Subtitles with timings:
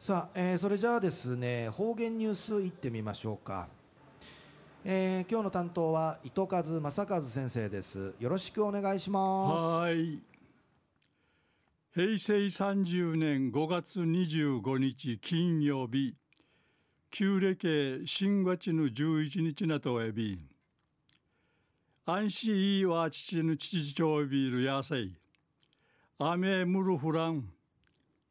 [0.00, 3.68] さあ、えーそれじゃあですね方言ニュースいってみましょうか、
[4.82, 8.14] えー今日の担当は糸数正和先生です。
[8.18, 9.60] よろしくお願いします。
[9.60, 10.22] はい。
[11.94, 16.14] 平成30年5月25日金曜日、
[17.10, 20.40] 旧暦新月の11日なとえび、
[22.06, 25.12] 安心いいわ父の父長ビール野菜、
[26.18, 27.50] 雨むるフラン、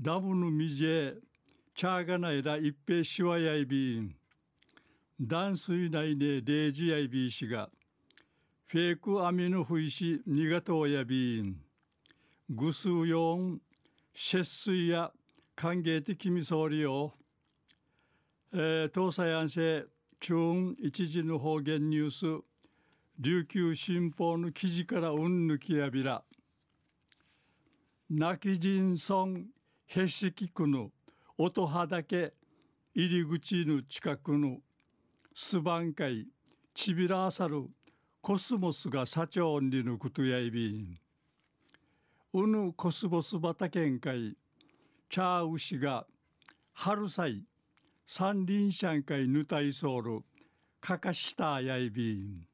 [0.00, 1.14] ダムの水へ、
[1.74, 4.14] チャーガナイラ一平シワヤイビーン。
[5.18, 7.70] ダンスイナイネレイジヤイビーシガ。
[8.66, 11.56] フェイクアミノフイシニガトウヤビーン。
[12.50, 13.60] グスウヨン、
[14.14, 15.10] シェッスイヤ、
[15.56, 17.14] カンゲテキミソーリオ。
[18.52, 19.86] えー、東西安シェ、
[20.20, 22.44] チューン、一時の方言ニュース、
[23.18, 26.22] 琉球新報の記事からうんぬきやラ
[28.10, 29.46] ナキジンソン、
[29.86, 30.90] ヘシキクヌ。
[31.44, 32.34] 音はだけ
[32.94, 34.58] 入り口の近くの
[35.34, 36.28] スバン会
[36.72, 37.64] ちびらあさる
[38.20, 41.00] コスモスが社長にぬことやいびん。
[42.32, 44.36] うぬコスモス畑ん会
[45.10, 46.06] チャーウシが
[46.74, 47.44] 春祭
[48.06, 50.20] 三輪車ん会ぬたいそうる
[50.80, 52.46] かかしたやいびん。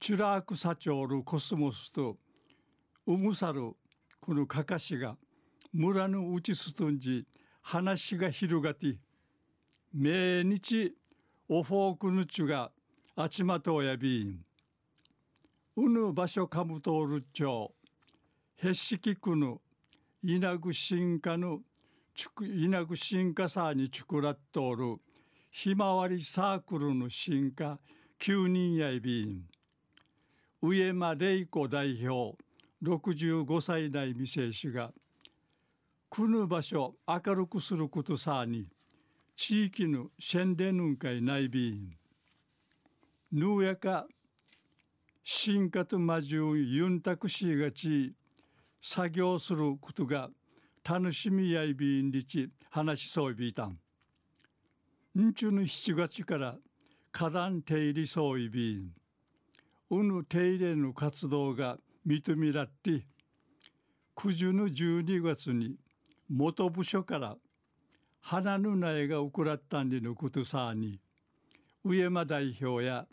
[0.00, 2.16] チュラーク社長るコスモスと
[3.06, 3.72] うむさる
[4.22, 5.18] このかかしが
[5.72, 7.26] 村のうちすとんじ
[7.62, 8.96] 話が広がって
[9.94, 10.94] 命日
[11.48, 12.70] おフォークぬちゅが
[13.16, 14.40] あちまとやびん。
[15.76, 17.72] うぬ場所かむとおるちょ。
[18.62, 19.58] へしきくぬ。
[20.22, 21.60] いなぐしんかぬ。
[22.42, 24.96] いなぐしんかさにちくらっとおる。
[25.50, 27.78] ひまわりサークルの進化
[28.20, 29.42] 9人やいびん。
[30.62, 32.36] 上間玲子代表
[32.82, 34.92] 65歳代未成氏が
[36.10, 38.66] くぬ場所明るくすることさに
[39.36, 41.96] 地域の宣伝運会内備員
[43.32, 44.06] ぬうやか
[45.22, 48.12] 進化とまじゅうユンタクシーがち
[48.82, 50.30] 作業することが
[50.82, 53.78] 楽しみやいびんりち話しそうびいたん。
[55.16, 56.56] んちゅの7月から
[57.12, 58.90] 花壇手入りそういびん。
[59.90, 63.06] うぬ手入れの活動が認めらって
[64.16, 65.76] 九十の12月に
[66.32, 67.36] 元部署から
[68.20, 71.00] 花の苗が送らったんでのことさに
[71.84, 73.06] 上間代表や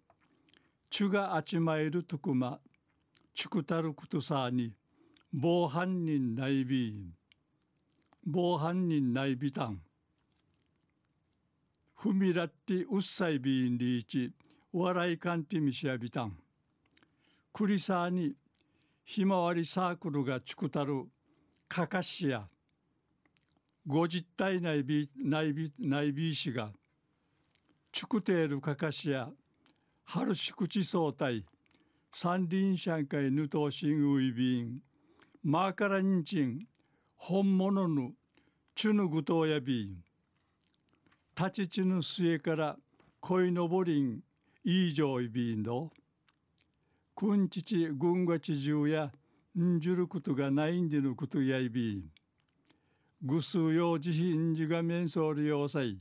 [0.91, 2.59] チュがあちまえるとくま
[3.33, 4.72] チュクタルことさに
[5.33, 7.13] 防犯人内備員
[8.23, 9.81] 防犯人内備たん
[11.95, 14.31] ふみらってうっさいびんりいち
[14.72, 16.38] 笑いかんてみしやびたん
[17.51, 18.33] クリサーに
[19.03, 21.06] ひまわりサークルがチュクタル
[21.67, 22.47] かかしや
[23.90, 26.74] 五実体内備内備内備士が
[27.94, 29.30] チュクテールかかしや
[30.03, 31.46] 春宿地総体
[32.12, 34.80] 三輪車会ぬとしんういびん
[35.42, 36.68] マーカラニンチン
[37.16, 38.12] 本物の
[38.75, 40.04] チュヌグトやびん
[41.38, 42.75] 立ち地の末から
[43.22, 44.19] 恋のぼりん
[44.66, 45.92] いいじょいびんの
[47.16, 49.14] くんちちぐんがちじゅうや
[49.58, 52.04] んじゅることがないんでのことやいびん。
[53.22, 55.97] ぐすうようじひんじがめんそうりようさい。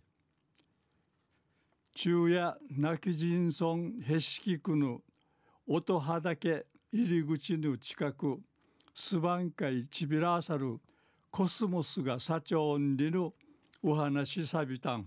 [1.94, 5.00] 昼夜なき人村へしきくぬ。
[5.66, 8.38] 音はだけ入り口の近く。
[8.94, 10.78] すばんかいちびらさる。
[11.30, 13.32] コスモスが社長んりぬ。
[13.82, 15.06] お話さびたん。